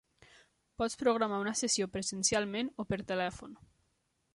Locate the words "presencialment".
1.99-2.75